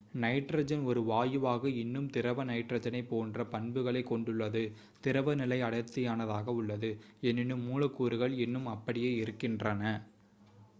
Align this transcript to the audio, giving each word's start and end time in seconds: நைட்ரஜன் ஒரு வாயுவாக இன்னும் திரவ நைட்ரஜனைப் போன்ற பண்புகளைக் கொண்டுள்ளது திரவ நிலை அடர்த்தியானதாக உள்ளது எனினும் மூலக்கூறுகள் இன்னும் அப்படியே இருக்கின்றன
நைட்ரஜன் 0.21 0.83
ஒரு 0.83 1.01
வாயுவாக 1.03 1.69
இன்னும் 1.81 2.07
திரவ 2.09 2.43
நைட்ரஜனைப் 2.43 3.09
போன்ற 3.09 3.45
பண்புகளைக் 3.45 4.09
கொண்டுள்ளது 4.09 4.63
திரவ 5.01 5.35
நிலை 5.35 5.59
அடர்த்தியானதாக 5.63 6.55
உள்ளது 6.55 6.91
எனினும் 7.23 7.65
மூலக்கூறுகள் 7.65 8.35
இன்னும் 8.39 8.67
அப்படியே 8.67 9.13
இருக்கின்றன 9.15 9.83